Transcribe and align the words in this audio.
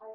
All 0.00 0.06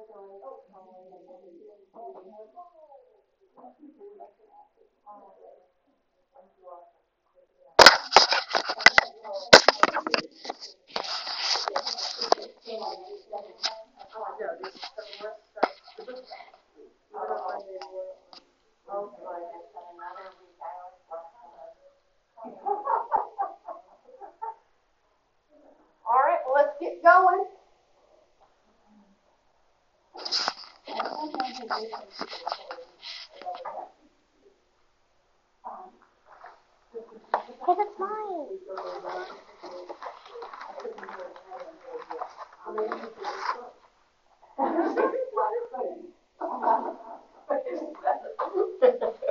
right, 26.24 26.38
let's 26.54 26.70
get 26.80 27.02
going. 27.02 27.44
sometimes 31.24 31.58
it 31.58 31.64
is 31.64 31.70
Because 37.48 37.78
it's 37.80 37.98
mine. 37.98 38.58
But 47.48 47.64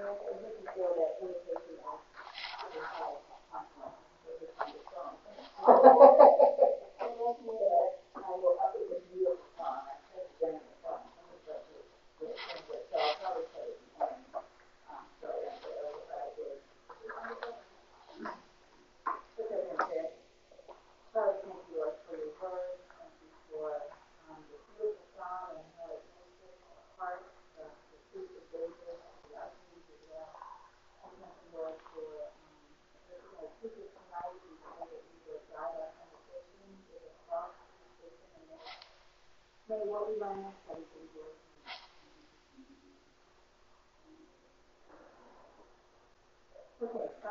Amen. 0.00 0.27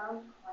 down 0.07 0.46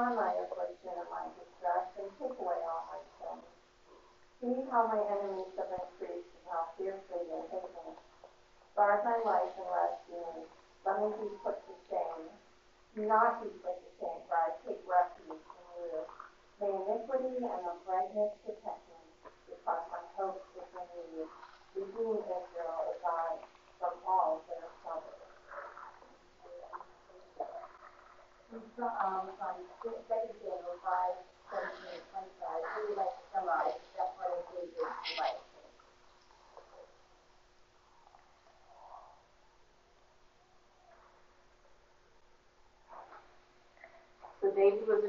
My 0.00 0.32
affliction 0.32 0.96
and 0.96 1.10
my 1.12 1.28
distress 1.36 1.92
and 2.00 2.08
take 2.16 2.32
away 2.40 2.56
all 2.64 2.88
my 2.88 3.00
sins. 3.20 3.44
See 4.40 4.64
how 4.72 4.88
my 4.88 4.96
enemies 4.96 5.49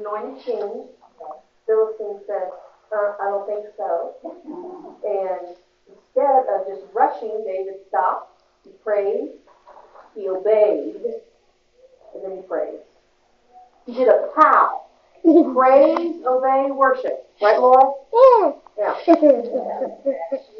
anointing, 0.01 0.87
Philistine 1.65 2.19
said, 2.27 2.49
uh, 2.91 3.13
I 3.21 3.25
don't 3.25 3.47
think 3.47 3.65
so. 3.77 4.15
And 5.03 5.55
instead 5.87 6.45
of 6.53 6.67
just 6.67 6.83
rushing, 6.93 7.43
David 7.45 7.75
stopped, 7.87 8.41
he 8.63 8.71
prayed, 8.83 9.31
he 10.13 10.27
obeyed, 10.29 11.01
and 12.13 12.23
then 12.23 12.35
he 12.37 12.41
praised. 12.43 12.83
He 13.85 13.93
did 13.93 14.07
a 14.07 14.29
pow. 14.35 14.85
Praise, 15.23 16.23
obey, 16.25 16.67
worship. 16.71 17.27
Right, 17.41 17.59
Laura? 17.59 17.93
Yeah. 18.13 18.51
Yeah. 18.77 18.95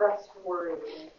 trustworthy, 0.00 1.10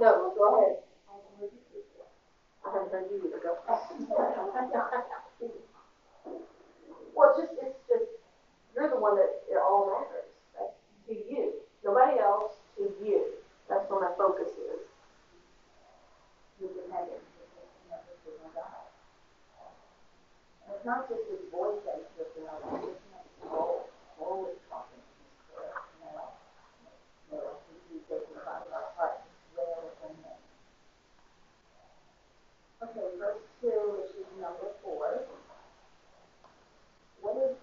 No, 0.00 0.32
go 0.36 0.58
ahead. 0.58 0.76
I 2.66 2.70
haven't 2.72 2.92
heard 2.92 3.06
you 3.10 3.18
either, 3.26 3.40
go. 3.42 3.56
Well, 7.14 7.34
it's 7.36 7.38
just, 7.38 7.52
it's 7.62 7.80
just, 7.88 8.04
you're 8.76 8.88
the 8.88 8.96
one 8.96 9.16
that 9.16 9.30
it 9.50 9.58
all 9.58 9.86
matters, 9.86 10.30
that's 10.56 10.72
to 11.08 11.14
you, 11.14 11.52
nobody 11.84 12.18
else, 12.20 12.52
to 12.78 12.90
you, 13.04 13.24
that's 13.68 13.88
where 13.90 14.00
my 14.00 14.10
focus 14.16 14.48
is. 14.56 14.80
Who's 16.60 16.72
dependent, 16.74 17.20
you 17.20 17.90
know, 17.90 17.98
this 18.08 18.18
is 18.32 18.38
my 18.42 18.50
God. 18.54 18.86
And 20.66 20.76
it's 20.76 20.86
not 20.86 21.08
just 21.08 21.22
his 21.28 21.40
voice 21.52 21.78
that 21.86 21.96
is 22.00 22.08
lifted 22.18 22.44
up, 22.48 22.60
it's 22.64 22.84
his 22.84 22.96
soul, 23.48 23.88
soul 24.18 24.48
is 24.50 24.58
talking 24.70 25.00
to 25.00 25.12
his 25.20 25.32
spirit, 25.48 25.74
you 25.98 26.08
know. 26.12 26.28
You 27.32 27.38
know, 27.38 27.52
he, 27.68 27.74
he's 27.92 28.04
taking 28.08 28.36
about 28.36 28.68
our 28.72 28.88
heart, 28.96 29.20
where 29.56 29.66
within 29.84 30.16
him. 30.22 30.38
Okay, 32.82 33.08
verse 33.18 33.42
two, 33.60 33.96
which 33.96 34.12
is 34.16 34.26
number 34.40 34.68
four. 34.82 35.22
What 37.20 37.36
is 37.36 37.56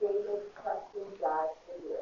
David 0.00 0.42
trusting 0.62 1.16
God 1.20 1.48
to 1.66 1.72
do? 1.80 1.96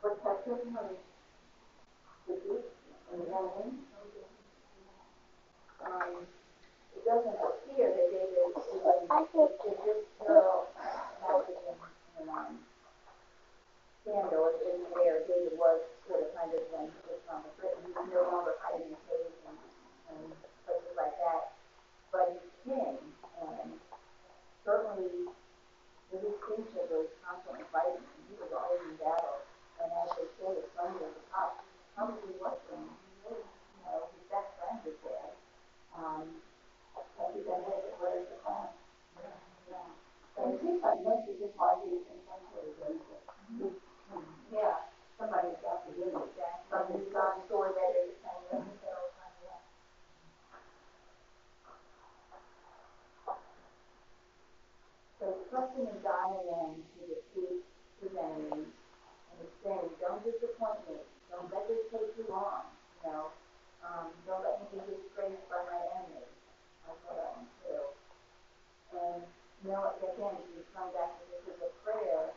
Protect 0.00 0.18
him 0.18 0.18
from 0.18 0.26
defeat 0.26 0.26
and 0.26 0.26
the 0.26 0.26
enemy. 0.26 0.36
Um, 0.48 0.56
it 6.96 7.04
doesn't 7.04 7.36
appear 7.36 7.92
that 7.92 8.08
David 8.08 8.32
is, 8.32 8.56
is 14.64 14.88
where 14.96 15.20
David 15.28 15.52
was 15.60 15.84
sort 16.08 16.24
of 16.24 16.32
kind 16.32 16.48
was 16.56 16.64
written, 17.60 17.84
he 17.84 17.92
no 18.08 18.24
longer 18.32 18.56
hiding 18.64 18.88
in 18.88 18.96
caves 19.04 19.36
and, 19.44 20.32
like 20.96 21.12
that. 21.20 21.52
But 22.08 22.40
he's 22.40 22.48
king, 22.64 22.96
and 23.44 23.76
certainly 24.64 25.28
with 26.08 26.24
his 26.24 26.40
kingship 26.40 26.88
was 26.88 27.12
constantly 27.20 27.68
fighting, 27.68 28.00
and 28.00 28.22
he 28.32 28.34
was 28.40 28.48
always 28.56 28.80
in 28.88 28.96
battle. 28.96 29.44
And 29.78 29.94
as 29.94 30.10
they 30.18 30.26
say, 30.42 30.50
it's 30.58 30.74
funny 30.74 30.98
at 30.98 31.14
the 31.14 31.22
top, 31.30 31.62
probably 31.94 32.34
wasn't, 32.42 32.90
he 32.98 33.14
really, 33.22 33.46
you 33.46 33.80
know, 33.86 34.10
his 34.10 34.26
best 34.26 34.50
friend 34.58 34.82
was 34.82 34.98
dead. 35.06 35.30
Um, 35.94 36.26
and 36.98 37.28
he 37.30 37.40
said, 37.46 37.62
hey, 37.62 37.94
where's 38.02 38.26
the 38.26 38.38
plan? 38.42 38.74
Yeah. 39.70 40.42
And 40.42 40.46
it 40.50 40.58
seems 40.58 40.82
danger. 42.78 43.18
Yeah, 44.54 44.86
somebody's 45.18 45.58
got 45.58 45.82
to 45.86 45.92
do 45.92 46.06
it, 46.06 46.30
from 46.70 46.86
his 46.94 47.10
son's 47.10 47.42
story 47.50 47.74
that 47.74 47.90
the 47.98 48.14
time, 48.22 48.38
in 55.78 55.98
God 56.02 56.30
alone 56.38 56.78
to 56.94 57.00
defeat 57.10 57.66
his 58.00 58.14
and 58.14 59.46
saying, 59.62 59.90
don't 59.98 60.22
disappoint 60.22 60.78
me, 60.86 61.02
don't 61.30 61.50
let 61.50 61.66
this 61.66 61.90
take 61.90 62.14
too 62.14 62.26
long, 62.30 62.70
you 63.02 63.10
know, 63.10 63.34
um, 63.82 64.14
don't 64.26 64.42
let 64.46 64.62
me 64.62 64.78
be 64.78 64.94
disgraced 64.94 65.42
by 65.50 65.62
my 65.66 65.82
enemies, 65.98 66.30
I 66.86 66.94
know 67.02 67.14
that 67.18 67.30
one 67.34 67.50
too. 67.62 67.82
And, 68.94 69.22
you 69.62 69.70
know, 69.70 69.94
again, 69.98 70.38
you 70.54 70.62
come 70.74 70.90
back 70.94 71.18
to 71.18 71.27
prayer, 71.98 72.30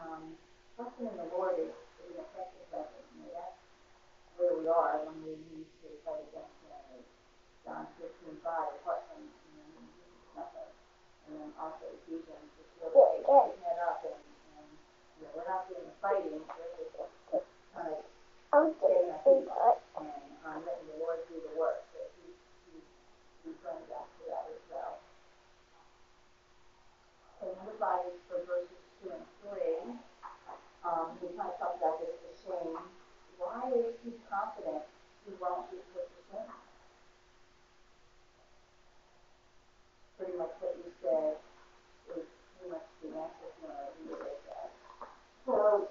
um, 0.00 0.32
trusting 0.76 1.04
in 1.04 1.16
the 1.20 1.28
Lord 1.36 1.60
is, 1.60 1.68
is 2.00 2.16
an 2.16 2.24
effective 2.24 2.64
weapon, 2.72 3.04
you 3.12 3.28
know, 3.28 3.36
that's 3.36 3.60
where 4.40 4.56
we 4.56 4.64
are 4.72 5.04
when 5.04 5.20
we 5.20 5.36
need 5.52 5.68
to 5.84 5.88
fight 6.00 6.24
against 6.32 6.56
the 6.64 6.72
enemy. 6.72 7.04
John 7.60 7.84
fifteen 8.00 8.40
five, 8.40 8.72
apart 8.80 9.04
from, 9.12 9.20
you 9.20 9.60
know, 9.60 9.84
nothing. 10.40 10.72
And 11.28 11.32
then 11.36 11.50
also 11.60 11.92
Ephesians, 11.92 12.48
just 12.56 12.72
really 12.80 13.20
picking 13.20 13.68
it 13.68 13.80
up 13.84 14.00
and, 14.08 14.16
and, 14.16 14.68
you 15.20 15.28
know, 15.28 15.32
we're 15.36 15.44
not 15.44 15.68
doing 15.68 15.84
the 15.84 15.92
fighting, 16.00 16.40
we're 16.40 16.72
just 16.80 16.96
kind 17.76 17.92
of 17.92 18.00
getting 18.80 19.12
our 19.12 19.20
feet 19.28 19.44
and, 19.44 20.08
um, 20.48 20.64
letting 20.64 20.88
the 20.88 20.96
Lord 21.04 21.20
do 21.28 21.36
the 21.36 21.52
work, 21.52 21.84
so 21.92 22.00
he, 22.16 22.32
he, 22.72 22.80
he 23.44 23.50
brings 23.60 23.92
us 23.92 24.08
to 24.08 24.22
that 24.32 24.48
as 24.48 24.64
well. 24.72 24.96
Is 27.80 28.20
for 28.28 28.44
verses 28.44 28.76
two 29.00 29.08
and 29.08 29.24
three. 29.40 29.96
Um, 30.84 31.16
we 31.16 31.32
kind 31.32 31.48
of 31.48 31.56
talked 31.56 31.80
about 31.80 31.96
this, 31.96 32.12
the 32.28 32.36
shame. 32.36 32.76
Why 33.40 33.72
is 33.72 33.96
he 34.04 34.12
confident 34.28 34.84
he 35.24 35.32
won't 35.40 35.64
be 35.72 35.80
put 35.96 36.04
to 36.04 36.20
shame? 36.28 36.52
Pretty 40.18 40.36
much 40.36 40.52
what 40.60 40.76
you 40.76 40.92
said 41.00 41.40
is 42.12 42.28
pretty 42.60 42.68
much 42.68 42.84
the 43.00 43.16
answer 43.16 43.48
to 43.48 43.64
what 43.64 43.96
read 44.12 44.44
that. 44.44 44.68
So, 45.48 45.88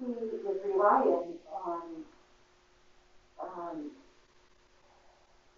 he 0.00 0.16
is 0.16 0.64
relying 0.64 1.44
on, 1.52 2.08
um, 3.36 3.90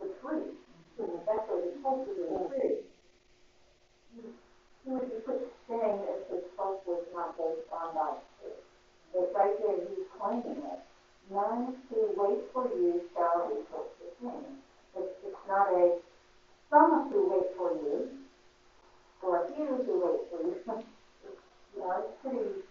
the 0.03 0.07
tree, 0.19 0.59
so 0.99 1.23
that's 1.23 1.47
what 1.47 1.63
he's 1.63 1.79
supposed 1.79 2.11
to 2.11 2.15
do, 2.19 2.76
would 4.87 5.27
put 5.27 5.53
shame 5.67 6.01
if 6.07 6.31
his 6.31 6.45
hope 6.57 6.87
was 6.87 7.03
not 7.15 7.37
based 7.37 7.67
on 7.73 7.95
that 7.95 8.23
truth. 8.39 8.63
But 9.13 9.33
right 9.35 9.55
there, 9.59 9.83
he's 9.91 10.07
claiming 10.15 10.63
it. 10.63 10.81
None 11.31 11.75
who 11.91 12.15
wait 12.15 12.47
for 12.53 12.71
you 12.71 13.03
shall 13.15 13.51
be 13.51 13.67
put 13.67 13.91
to 13.99 14.07
shame. 14.23 14.63
It's, 14.97 15.13
it's 15.27 15.45
not 15.49 15.69
a, 15.75 15.99
some 16.71 17.11
who 17.11 17.31
wait 17.31 17.51
for 17.57 17.73
you, 17.75 18.09
or 19.23 19.47
few 19.55 19.67
who 19.67 19.95
wait 20.07 20.23
for 20.31 20.47
you. 20.47 20.85
You 21.75 21.83
know, 21.83 22.05
it's 22.07 22.15
pretty 22.23 22.63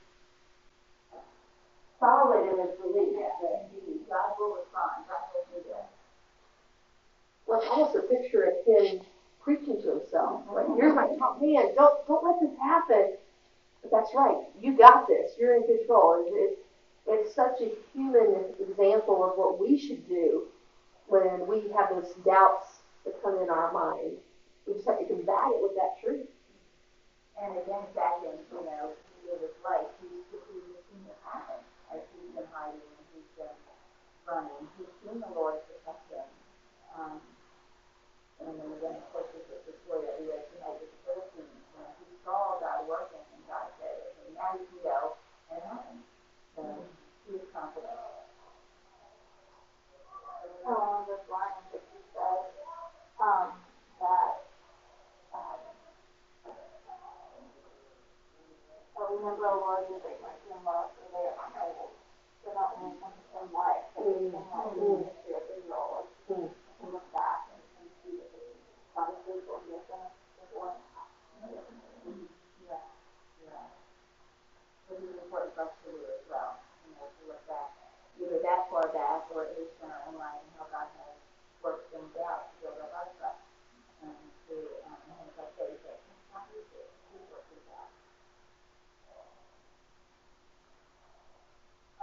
solid 1.99 2.47
in 2.47 2.59
its 2.59 2.79
belief 2.81 3.19
that 3.41 3.67
he, 3.71 3.99
God 4.09 4.39
will 4.39 4.55
respond, 4.55 5.05
God 5.11 5.25
will 5.35 5.45
do 5.51 5.67
this. 5.67 5.85
Well, 7.45 7.59
it's 7.59 7.69
almost 7.69 7.95
a 7.95 8.01
picture 8.07 8.49
of 8.49 8.65
him 8.65 9.01
preaching 9.45 9.81
to 9.83 9.99
himself. 9.99 10.41
Like, 10.51 10.65
here's 10.75 10.95
my 10.95 11.07
top 11.19 11.39
man. 11.41 11.75
Don't 11.75 12.07
don't 12.07 12.25
let 12.25 12.41
this 12.41 12.59
happen. 12.59 13.13
But 13.81 13.91
that's 13.91 14.11
right. 14.15 14.43
You 14.59 14.75
got 14.77 15.07
this. 15.07 15.33
You're 15.39 15.55
in 15.55 15.63
control. 15.63 16.25
It's, 16.27 16.33
it's 16.35 16.61
it's 17.07 17.35
such 17.35 17.61
a 17.61 17.69
human 17.93 18.57
example 18.59 19.21
of 19.21 19.37
what 19.37 19.61
we 19.61 19.77
should 19.77 20.07
do 20.09 20.49
when 21.07 21.45
we 21.45 21.69
have 21.77 21.93
those 21.93 22.09
doubts 22.25 22.81
that 23.05 23.21
come 23.21 23.37
in 23.41 23.49
our 23.49 23.71
mind. 23.71 24.17
We 24.65 24.73
just 24.73 24.89
have 24.89 24.97
to 24.97 25.05
combat 25.05 25.53
it 25.53 25.61
with 25.61 25.77
that 25.77 26.01
truth. 26.01 26.25
And 27.37 27.53
again, 27.61 27.85
back 27.93 28.25
in, 28.25 28.33
you 28.49 28.65
know, 28.65 28.89
in 29.29 29.37
his 29.37 29.53
life, 29.61 29.85
he's, 30.01 30.25
he's 30.33 30.81
seen 30.89 31.05
it 31.05 31.19
happen, 31.21 31.61
as 31.93 32.01
he's 32.17 32.33
been 32.33 32.49
hiding 32.49 32.81
and 32.81 33.05
he's 33.13 33.29
been 33.37 33.53
running, 34.25 34.65
he's 34.81 34.89
seen 35.05 35.21
the 35.21 35.29
Lord 35.37 35.61
protect 35.69 36.09
him. 36.09 36.25
Um, 36.97 37.21
and 38.41 38.55
then 38.57 38.69
again, 38.81 38.97
of 38.97 39.05
course, 39.13 39.29
this 39.35 39.45
is 39.45 39.61
the 39.69 39.75
story 39.85 40.09
that 40.09 40.17
we 40.17 40.31
read 40.31 40.47
tonight 40.57 40.79
with 40.81 40.89
the 40.89 40.99
Philistines, 41.05 41.53
you 41.53 41.77
know, 41.77 41.91
he 42.01 42.17
saw 42.25 42.57
God 42.57 42.89
working 42.89 43.21
and 43.21 43.43
God 43.45 43.69
said, 43.77 44.15
go, 44.83 45.19
and 45.51 45.59
it 45.59 45.65
happened. 45.65 46.03
So, 46.55 46.61
he 47.27 47.31
was 47.35 47.47
confident. 47.51 47.91
along 50.65 51.05
this 51.05 51.21
line 51.29 51.61
that 51.69 51.83
you 51.93 52.01
said, 52.09 52.41
um, 53.21 53.53
that, 54.01 54.33
um, 55.29 55.61
oh, 58.97 59.07
remember, 59.13 59.45
O 59.45 59.61
Lord, 59.61 59.85
you 59.89 60.01
make 60.01 60.17
my 60.25 60.33
sin 60.41 60.57
love, 60.65 60.89
for. 60.97 61.89
They're 62.45 62.53
not 62.53 62.77
only 62.77 62.97
from 63.01 63.13
the 63.13 63.41
life, 63.53 63.89
but 63.97 64.05
the 64.05 64.45
same 64.45 64.45
life 64.45 64.69
in 64.77 64.93
the 64.93 65.05
history 65.09 65.33
of 65.33 65.45
Israel. 65.49 66.05
Mm. 66.29 66.49
And 66.81 66.89
look 66.93 67.07
back 67.13 67.49
and, 67.53 67.61
see 68.05 68.21
that 68.21 68.29
they, 68.33 68.53
God 68.93 69.09
is 69.13 69.21
faithful, 69.25 69.65
he 69.65 69.73
has 69.73 69.85
done 69.89 70.05
it 70.05 70.13
before. 70.37 70.77
Yeah, 72.65 72.85
yeah. 73.41 73.65
Which 74.89 75.01
is 75.01 75.17
important 75.17 75.57
for 75.57 75.65
us 75.65 75.73
to 75.85 75.89
do 75.89 76.05
as 76.05 76.25
well, 76.29 76.61
you 76.85 76.93
know, 76.93 77.09
to 77.09 77.21
look 77.29 77.41
back, 77.49 77.73
either 78.21 78.37
that 78.45 78.69
far 78.69 78.85
back 78.93 79.25
or 79.33 79.49
at 79.49 79.57
least 79.57 79.73
in 79.81 79.89
our 79.89 80.01
own 80.05 80.21
life 80.21 80.41
and 80.45 80.53
how 80.61 80.69
God 80.69 80.89
has 81.01 81.17
worked 81.65 81.89
things 81.89 82.13
out 82.21 82.53
to 82.53 82.53
build 82.61 82.77
up 82.85 82.93
our 82.93 83.09
trust. 83.17 83.41
And 84.05 84.13
to, 84.13 84.55
um, 84.85 85.01
and 85.09 85.17
things 85.17 85.33
like 85.33 85.53
that, 85.57 85.73
that 85.81 85.97
how 86.29 86.45
do 86.45 86.61
you 86.61 86.65
do, 86.69 86.77
it? 86.77 86.93
Who 87.09 87.17
worked 87.33 87.49
this 87.49 87.65
out? 87.73 87.89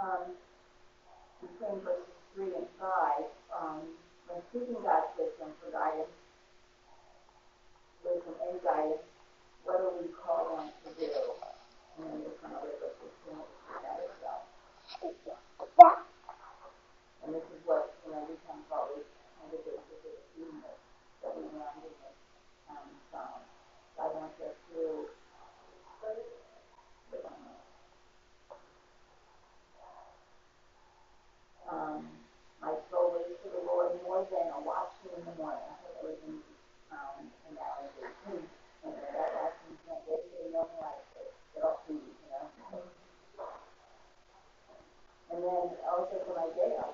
Um, 0.03 0.35
between 1.41 1.79
verses 1.87 2.11
three 2.35 2.51
and 2.59 2.67
five, 2.81 3.25
um, 3.55 3.87
when 4.27 4.43
seeking 4.51 4.83
God's 4.83 5.15
wisdom 5.15 5.55
for 5.63 5.71
guidance, 5.71 6.11
wisdom 8.03 8.35
and 8.51 8.59
guidance, 8.67 9.07
what 9.63 9.79
do 9.79 9.95
we 10.03 10.11
call 10.11 10.59
on 10.59 10.67
to 10.83 10.91
do? 10.99 11.07
And 11.99 12.03
then 12.11 12.19
there's 12.27 12.35
some 12.43 12.51
other 12.59 12.75
verses 12.83 13.15
in 13.31 13.39
that 13.39 14.03
as 14.03 14.11
well. 14.23 14.43
And 17.23 17.35
this 17.35 17.47
is 17.55 17.63
what, 17.65 17.95
you 18.07 18.11
know, 18.11 18.27
we 18.27 18.35
kind 18.43 18.59
of 18.59 18.73
always 18.75 19.07
kind 19.39 19.55
of 19.55 19.61
do 19.63 19.71
with 19.71 20.03
the 20.03 20.13
theme 20.35 20.59
that, 20.67 20.79
that 21.23 21.33
we 21.39 21.47
learned 21.55 21.87
in 21.87 21.95
this, 22.03 22.19
um, 22.71 22.91
song. 23.15 23.47
I 24.03 24.11
want 24.11 24.35
us 24.43 24.57
to, 24.75 25.07
um, 31.71 32.03
my 32.61 32.75
soul 32.91 33.15
waits 33.15 33.39
for 33.43 33.51
the 33.55 33.63
Lord 33.65 33.97
more 34.05 34.27
than 34.29 34.47
a 34.53 34.61
watchman 34.61 35.15
in 35.19 35.25
the 35.25 35.35
morning. 35.39 35.63
I 35.63 35.77
think 35.83 35.95
it 35.97 36.05
was 36.05 36.19
in, 36.27 36.37
um, 36.93 37.31
in 37.49 37.55
that 37.57 37.73
one. 37.81 38.43
And 38.85 38.93
that, 38.93 39.31
that's, 39.39 39.57
you 39.71 39.77
can't 39.87 40.03
wait 40.11 40.27
for 40.27 40.43
the 40.43 40.51
morning 40.51 40.79
light, 40.83 41.07
it, 41.23 41.31
it'll 41.57 41.79
feed, 41.87 42.03
you 42.03 42.29
know? 42.35 42.51
And 45.33 45.41
then 45.41 45.65
also 45.89 46.17
for 46.29 46.37
Isaiah, 46.37 46.93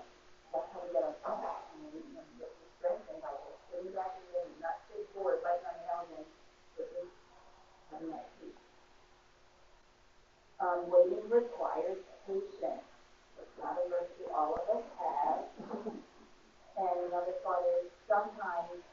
that's 0.55 0.69
how 0.71 0.79
we 0.87 0.95
get 0.95 1.03
our 1.03 1.17
strength. 1.21 1.43
I 1.43 1.75
mean, 1.83 1.91
we 1.91 2.01
can 2.07 2.23
get 2.39 2.51
the 2.55 2.67
strength 2.79 3.11
and 3.11 3.19
by 3.19 3.35
just 3.35 3.59
sitting 3.69 3.91
back 3.93 4.15
in 4.15 4.25
the 4.31 4.41
not 4.63 4.79
sit 4.87 5.03
forward, 5.11 5.43
biting 5.43 5.67
on 5.67 5.75
your 5.83 5.91
elbows, 5.91 6.31
but 6.79 6.87
just 6.95 7.15
having 7.91 8.15
that 8.15 8.31
peace. 8.39 8.63
Um, 10.63 10.87
waiting 10.87 11.27
requires 11.27 11.99
patience. 12.27 12.87
It's 13.43 13.57
not 13.59 13.79
a 13.79 13.85
virtue 13.91 14.31
all 14.31 14.55
of 14.55 14.65
us 14.71 14.87
have. 15.03 15.43
And 16.79 17.11
another 17.11 17.35
thought 17.43 17.67
is 17.83 17.91
sometimes 18.07 18.87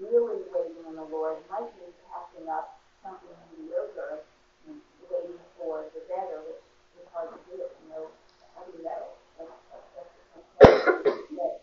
really 0.00 0.40
waiting 0.48 0.80
on 0.88 0.96
the 0.96 1.04
Lord 1.12 1.36
might 1.52 1.68
mean 1.76 1.92
passing 2.08 2.48
up 2.48 2.80
something 3.04 3.36
mediocre 3.52 4.24
and 4.64 4.80
waiting 5.12 5.36
for 5.60 5.84
the 5.92 6.00
better, 6.08 6.40
which 6.48 6.64
is 6.96 7.04
hard 7.12 7.36
to 7.36 7.40
do, 7.52 7.60
you 7.60 7.88
know, 7.92 8.08
how 8.56 8.64
do 8.64 8.72
you 8.80 8.84
know? 8.84 9.12
That's, 9.36 9.52
that's, 9.68 10.08
that's 10.32 10.48
something 10.64 11.36
that 11.36 11.60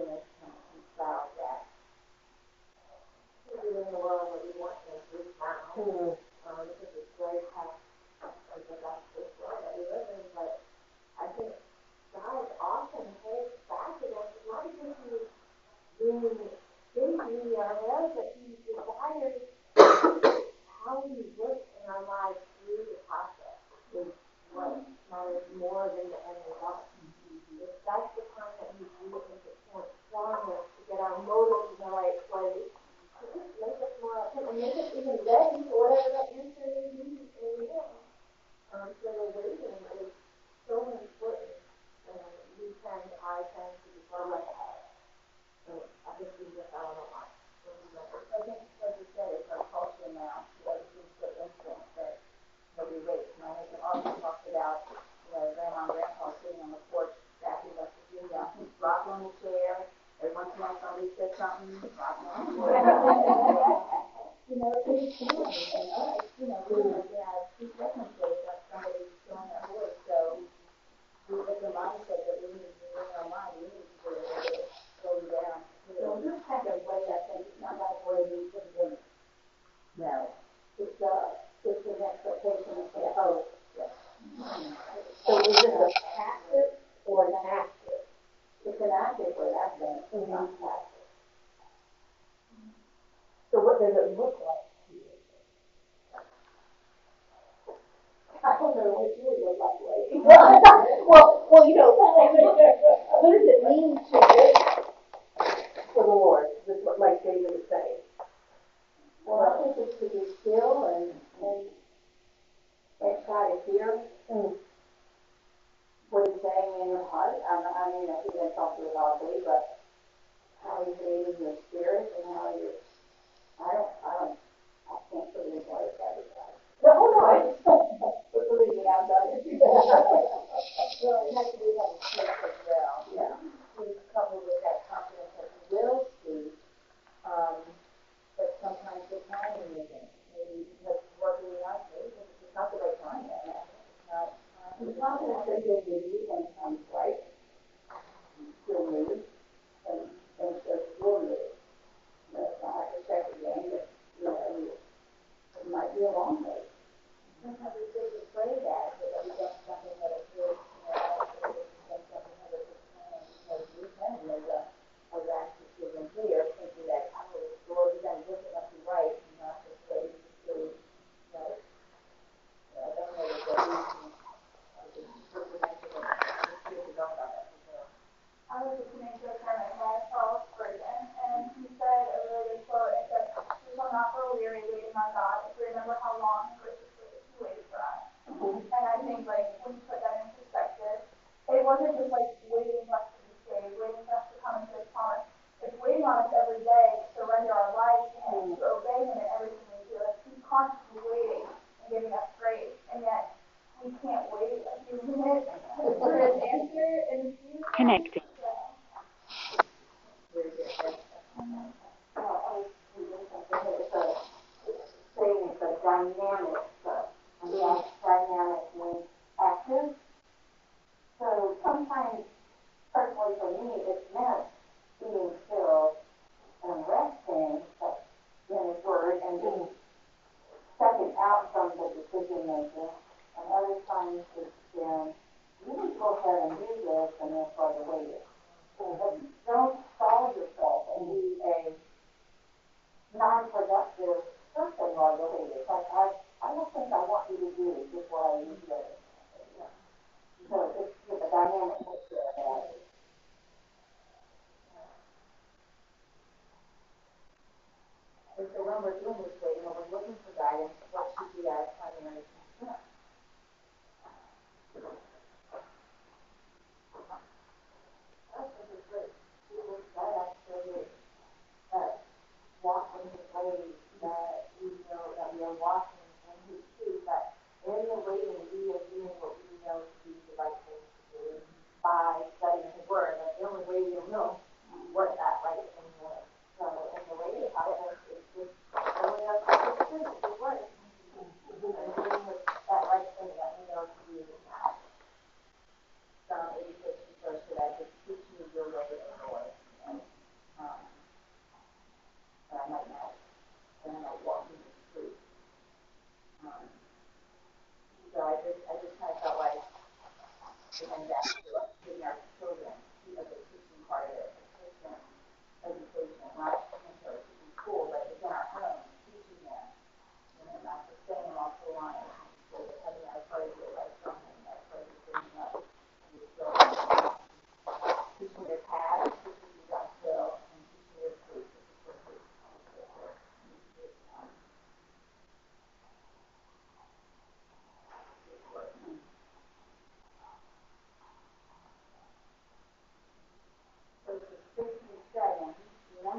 as 0.00 0.24
kind 0.40 0.52
of 0.52 1.28
that 1.38 1.64
live 3.54 3.88
in 3.88 3.94
a 3.94 3.98
world 3.98 4.28
where 4.30 4.42
we 4.44 4.52
want 4.60 4.76
things 4.84 5.26
right 5.40 5.56
now. 5.76 6.16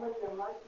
Remember 0.08 0.28
your 0.28 0.38
mercy, 0.38 0.67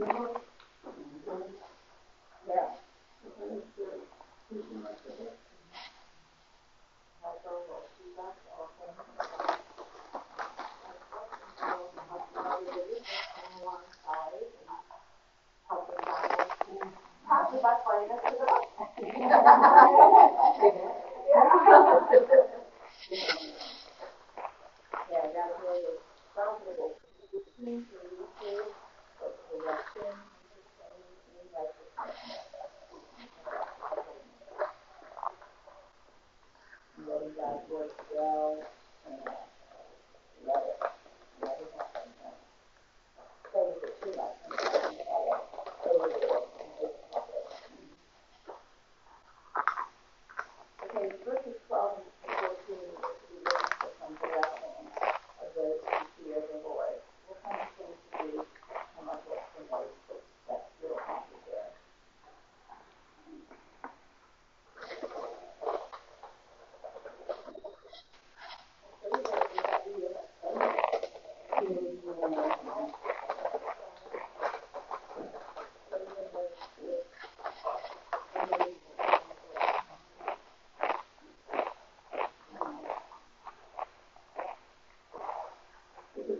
Lord. 0.00 0.53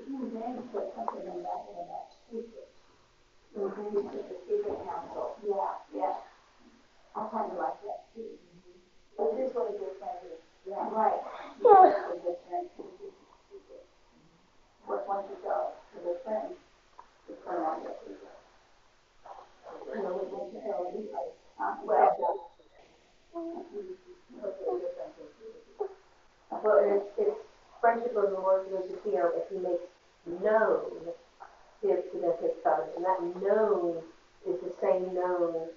you 0.09 0.64
put 0.72 0.92
something 0.96 1.24
in 1.24 1.42
that, 1.42 1.61
in 1.70 1.84
that 1.88 2.07
secret. 2.28 2.68
Mm-hmm. 3.57 3.94
the 3.94 4.36
secret 4.44 4.78
council. 4.84 5.36
Yeah, 5.46 5.78
yeah. 5.94 6.16
I 7.14 7.28
kind 7.30 7.52
of 7.52 7.59
like 7.59 7.78
that 7.86 8.11
too. 8.12 8.34
Mm-hmm. 8.34 9.16
But 9.16 9.36
this 9.38 9.50
is 9.50 9.55
friend. 9.98 10.34
Yeah, 10.66 10.90
right. 10.90 11.20
Yeah. 11.62 11.94
Friend. 11.94 12.24
The 12.26 12.34
secret. 12.50 13.84
But 14.88 15.09
once 15.09 15.26
you 15.30 15.38
go 15.40 15.72
to 15.72 15.98
the 16.02 16.14
friend, 16.26 16.52
secret. 18.05 18.34
You 19.94 20.00
feel 20.02 20.84
well, 21.84 22.11
well, 26.50 26.80
it's, 26.82 27.07
it's 27.18 27.38
friendship 27.80 28.14
goes 28.14 28.30
the 28.30 28.40
Lord 28.40 28.66
goes 28.70 28.88
to 28.90 28.96
fear 29.05 29.30
if 29.36 29.48
he 29.50 29.59
makes 29.59 29.93
known 30.26 31.12
his 31.82 31.98
significant 32.12 32.54
son. 32.62 32.80
And 32.96 33.04
that 33.04 33.20
known 33.42 34.02
is 34.48 34.60
the 34.60 34.72
same 34.80 35.14
known 35.14 35.68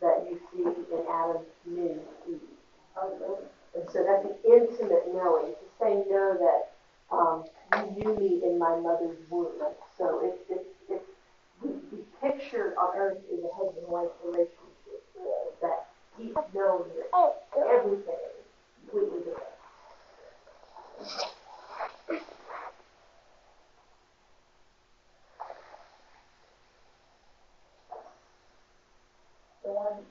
that 0.00 0.26
you 0.28 0.40
see 0.52 0.62
in 0.62 1.02
Adam 1.10 1.42
knew 1.66 2.00
Eve. 2.28 2.40
And 3.74 3.84
so 3.90 4.04
that's 4.04 4.24
an 4.24 4.34
intimate 4.44 5.06
knowing. 5.14 5.46
It's 5.48 5.60
the 5.78 5.84
same 5.84 6.10
know 6.10 6.36
that 6.38 6.72
um, 7.14 7.44
you 7.96 8.04
knew 8.04 8.18
me 8.18 8.42
in 8.44 8.58
my 8.58 8.76
mother's 8.76 9.16
womb. 9.30 9.52
So 9.96 10.20
it's, 10.24 10.38
it's, 10.50 10.68
it's 10.90 11.04
the, 11.62 11.68
the 11.90 12.02
picture 12.20 12.74
on 12.78 12.96
earth 12.96 13.18
is 13.32 13.44
a 13.44 13.54
husband-wife 13.54 14.10
relationship 14.24 14.58
that 15.62 15.86
he 16.18 16.32
known 16.54 16.84
everything 17.56 18.14
completely 18.90 19.18
different. 19.20 19.48
one 29.72 30.04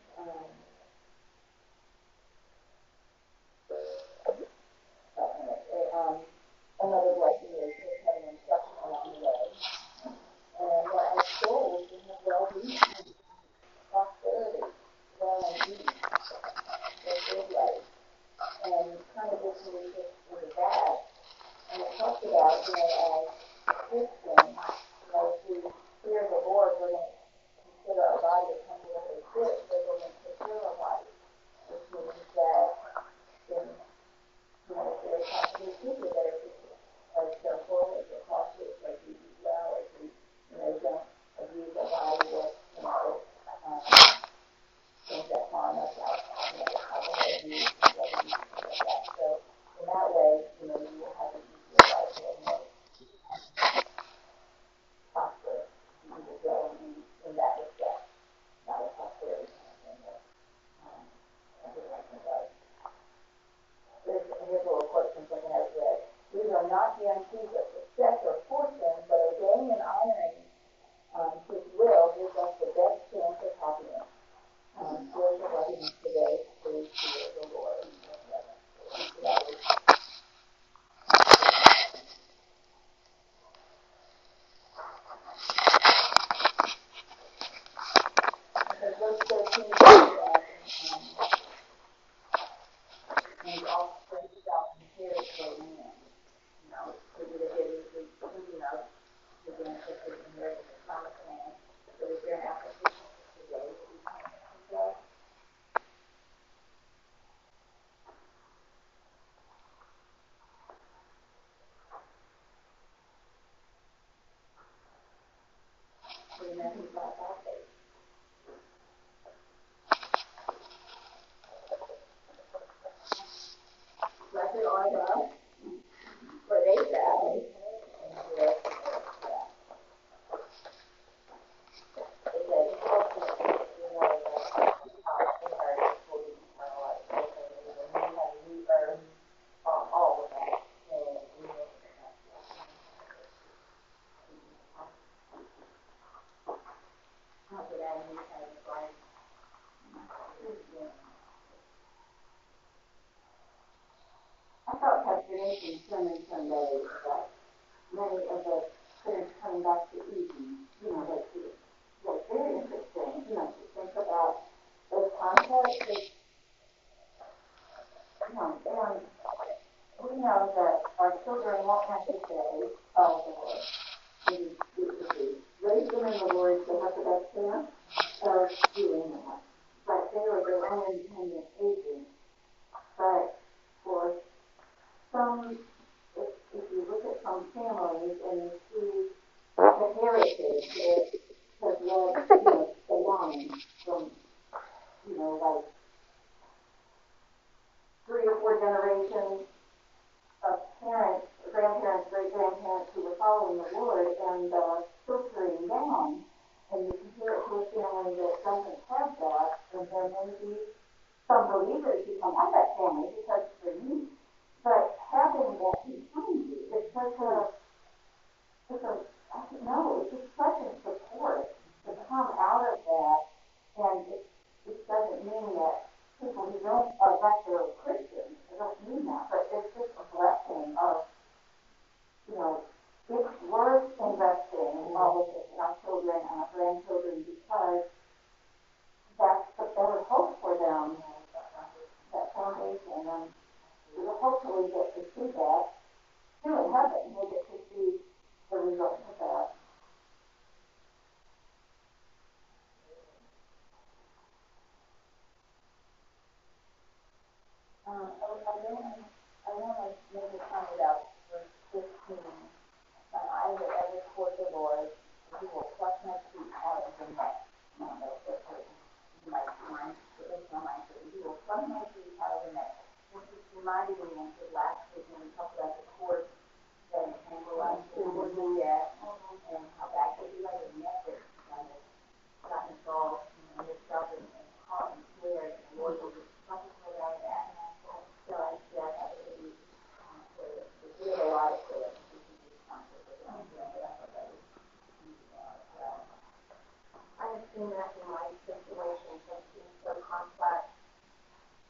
I 297.62 297.64
have 297.64 297.70
seen 297.70 297.78
that 297.78 297.94
in 297.94 298.10
my 298.10 298.26
situation, 298.50 299.22
that 299.30 299.46
seems 299.54 299.70
so 299.86 299.94
complex. 300.02 300.66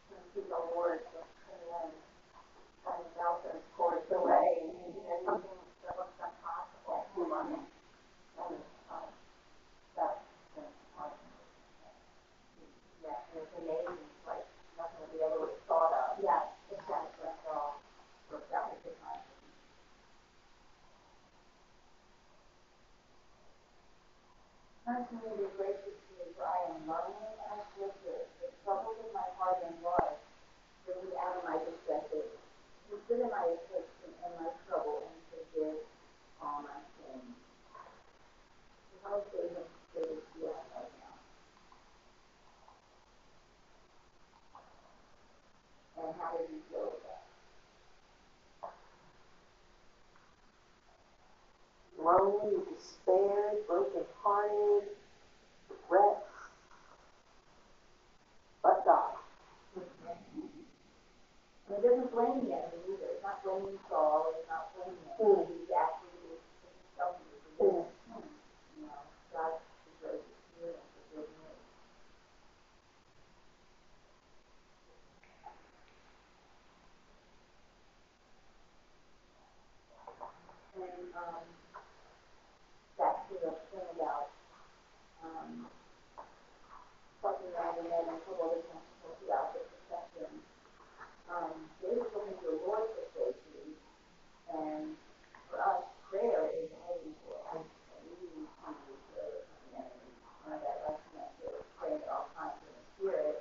When 0.08 0.24
people 0.32 0.72
words 0.72 1.04
just 1.12 1.28
come 1.44 1.60
in 1.68 1.92
and 1.92 3.04
melt 3.20 3.44
those 3.44 3.60
cords 3.76 4.08
away, 4.08 4.72
and, 4.72 4.72
and 4.88 5.20
something 5.28 5.52
that 5.84 6.00
looks 6.00 6.16
impossible 6.16 7.12
to 7.12 7.20
run. 7.28 7.68
And, 8.39 8.56
um, 8.88 9.12
that's, 10.00 10.24
that's 10.56 10.80
hard. 10.96 11.12
yeah, 13.04 13.28
and 13.36 13.44
it's 13.44 13.52
amazing, 13.60 14.00
like, 14.24 14.48
nothing 14.80 15.12
we 15.12 15.20
ever 15.28 15.44
would 15.44 15.60
have 15.60 15.68
thought 15.68 15.92
of. 15.92 16.24
Yes, 16.24 16.56
Exactly, 16.72 17.28
so, 17.44 17.76
worked 18.32 18.54
out 18.56 18.72
with 18.72 18.80
the 18.88 18.96
time. 19.04 19.20
Turn 24.92 25.08
to 25.08 25.14
me, 25.24 25.30
be 25.39 25.48
gracious 25.56 25.94
to 25.94 26.12
me, 26.20 26.36
for 26.36 26.44
I 26.44 26.68
am 26.68 26.84
lonely 26.89 27.32
and 27.48 27.64
afflicted, 27.64 28.28
the 28.42 28.50
troubles 28.66 28.98
of 28.98 29.14
my 29.14 29.24
heart 29.38 29.62
and 29.64 29.78
life, 29.86 30.20
bring 30.84 31.00
me 31.06 31.16
out 31.16 31.38
of 31.38 31.48
my 31.48 31.56
distresses. 31.64 32.28
Consider 32.89 33.30
my 33.30 33.46
affliction 33.56 34.12
and 34.26 34.34
my 34.42 34.50
trouble, 34.68 35.08
and 35.08 35.22
forgive 35.32 35.86
all 36.42 36.66
my 36.66 36.82
sins. 36.98 37.39
How 39.06 39.22
is 39.22 39.32
David 39.32 39.70
David 39.96 40.28
feeling 40.36 40.68
right 40.76 40.92
now? 40.98 41.16
And 46.04 46.12
how 46.20 46.36
did 46.36 46.52
he 46.52 46.60
deal 46.68 46.92
with 46.92 47.06
that? 47.06 47.24
Lonely, 52.32 52.64
brokenhearted, 53.68 54.90
depressed. 55.68 56.32
But 58.64 58.86
God. 58.86 59.16
And 61.72 61.80
it 61.80 61.88
doesn't 61.88 62.12
blame 62.12 62.46
the 62.46 62.52
enemy 62.52 62.84
either. 62.84 63.16
It's 63.16 63.24
not 63.24 63.44
blaming 63.44 63.80
Saul. 63.88 64.34
It's 64.36 64.48
not 64.50 64.76
blaming 64.76 65.00
him. 65.08 65.24
Mm. 65.24 65.48
He's 65.56 65.72
actually 65.72 66.36
himself 66.68 67.16
to 67.16 67.64
Mm. 67.64 67.86
You 68.76 68.82
know, 68.82 69.02
God 69.32 69.54
is 69.56 69.94
gracious 70.02 70.26
to 70.26 70.60
you 70.60 70.74
and 70.74 70.84
forgiving 70.92 71.32
you. 71.32 71.56
And 80.82 81.14
um, 81.16 81.46
back 82.98 83.30
to 83.30 83.34
the 83.40 83.52
thing 83.72 83.88
about 83.96 84.28
um, 85.24 85.68
fucking 87.22 87.54
around 87.54 87.78
the 87.78 87.84
net 87.88 88.10
and 88.10 88.18
a 88.18 88.20
couple 88.26 88.44
other 88.50 88.62
things 88.66 88.82
to 88.82 88.96
talk 89.06 89.18
about 89.24 89.54
the 89.54 89.62
perception. 89.70 90.42
Um, 91.32 91.54
David 91.80 92.12
looking 92.12 92.36
to 92.44 92.46
the 92.50 92.60
Lord 92.68 92.92
for 92.92 93.06
safety, 93.16 93.72
and 94.52 95.00
for 95.48 95.64
us, 95.64 95.88
prayer 96.12 96.52
is 96.60 96.68
always 96.84 97.08
important. 97.08 97.72
And 97.72 98.02
we 98.04 98.20
need 98.36 98.52
to 98.52 98.96
pray 99.16 99.32
for 99.48 99.56
the 99.64 99.80
enemy. 99.80 100.12
One 100.44 100.60
of 100.60 100.62
that 100.66 100.78
lesson 100.84 101.12
that 101.16 101.32
to 101.40 101.64
pray 101.80 101.96
at 101.96 102.04
all 102.12 102.28
times 102.36 102.60
in 102.68 102.74
the 102.76 102.84
spirit 103.00 103.38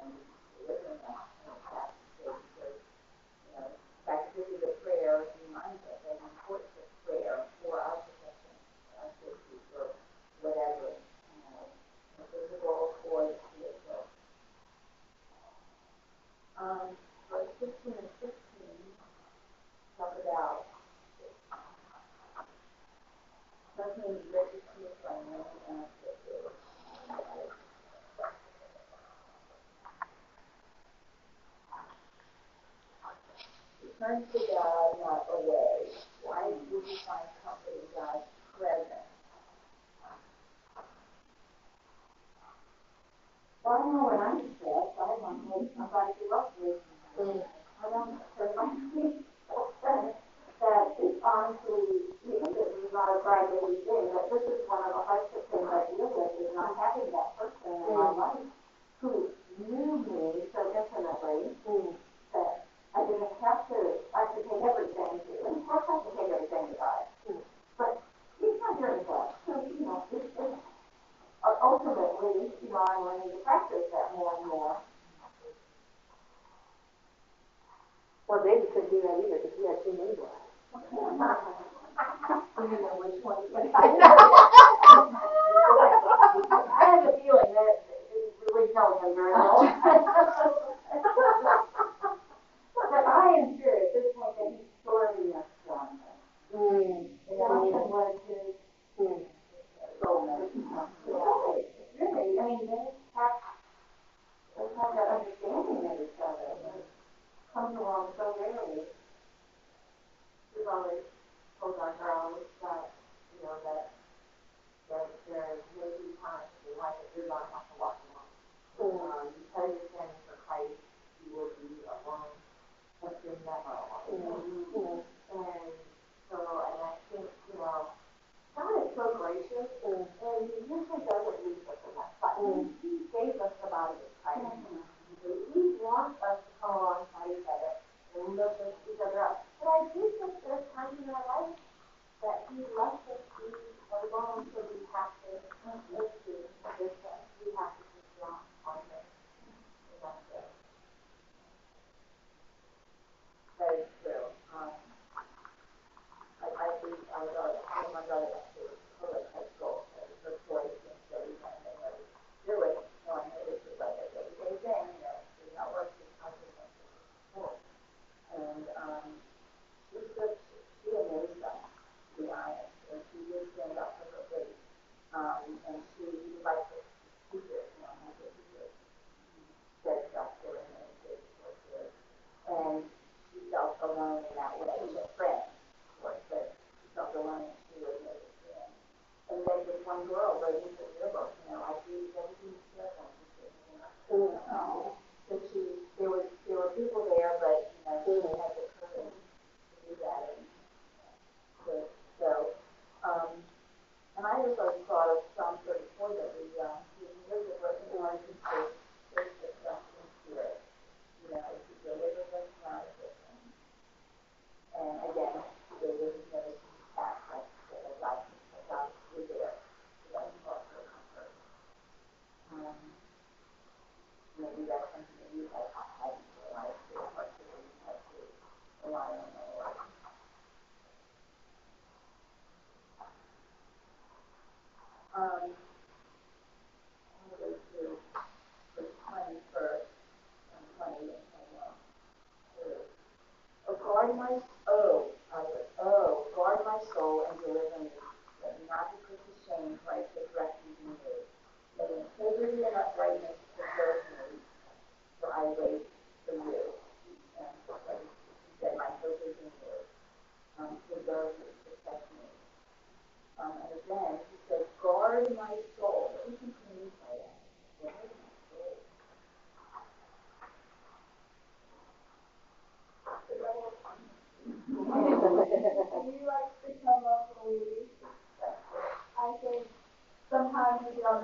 and 0.00 0.14
delivering 0.56 1.04
us 1.04 1.26
from 1.44 1.58
past 1.68 1.92
mistakes. 2.00 2.48
Because, 2.56 2.80
you 2.80 3.50
know, 3.60 3.68
back 4.08 4.24
to 4.24 4.40
this 4.40 4.48
is 4.56 4.62
a 4.64 4.72
prayer 4.80 5.28
reminds 5.44 5.84
us 5.84 6.00
of 6.08 6.16
the 6.16 6.26
importance 6.32 6.72
of 6.80 6.88
prayer 7.04 7.44
for 7.60 7.76
our 7.76 8.00
protection, 8.08 8.56
for 8.88 9.04
our 9.04 9.12
safety, 9.20 9.60
for 9.68 9.84
whatever 10.40 10.96
turn 34.02 34.24
to 34.32 34.38
God, 34.52 34.91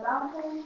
sometimes 0.02 0.57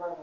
from 0.00 0.16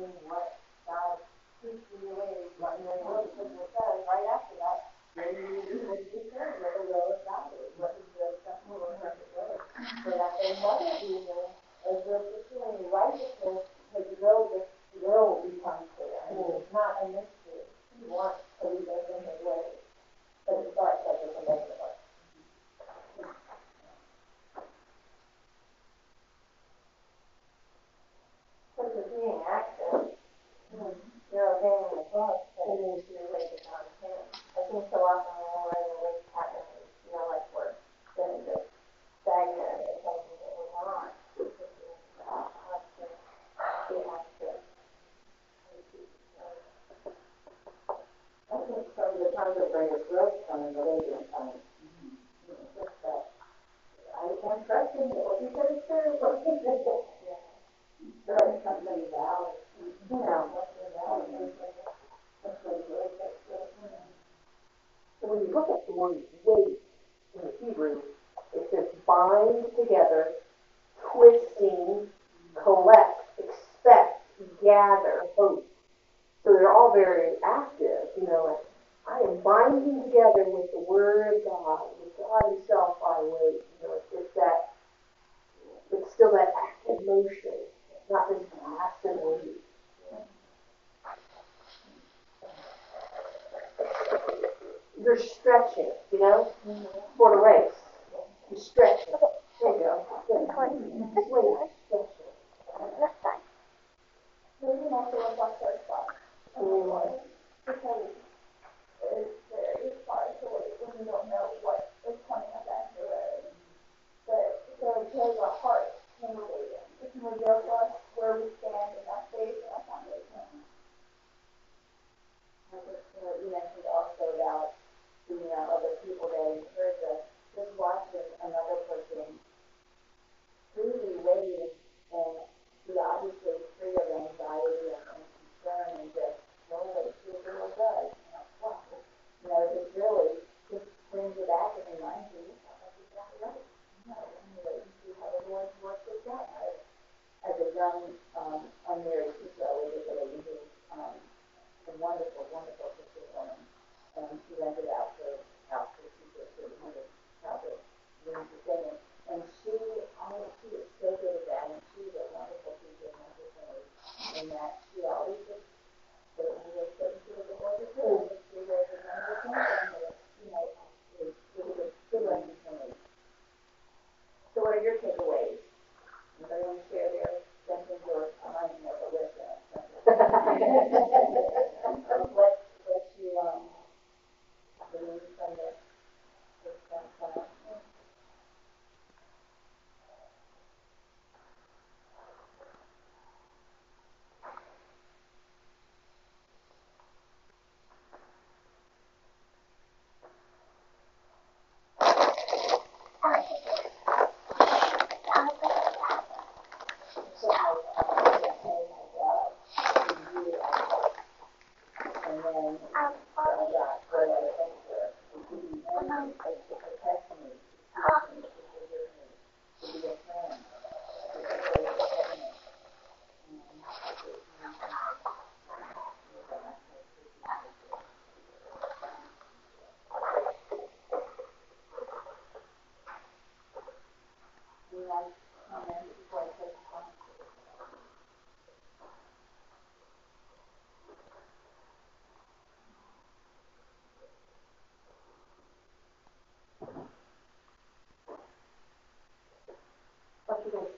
determine 0.00 0.24
what 0.24 0.56
God 0.88 1.20
speaks 1.60 1.84
in 1.92 2.08
the 2.08 2.14
way 2.16 2.48
what 2.56 2.80
in 2.80 2.88
the 2.88 3.66
says 3.76 4.00
right 4.08 4.26
after 4.32 4.56
that, 4.56 4.96
then 5.12 5.36
you 5.36 5.84
would 5.88 6.08
discern 6.08 6.56
where 6.64 6.72
the 6.80 6.88
will 6.88 7.12
of 7.12 7.20
God 7.28 7.52
is, 7.60 7.68
what 7.76 8.00
is 8.00 8.08
the 8.16 8.40
acceptable 8.40 8.80
and 8.88 8.96
perfect 9.00 9.28
will. 9.36 9.60
So 10.04 10.10
that's 10.16 10.40
another 10.40 10.92
reason 11.04 11.49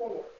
finished. 0.02 0.31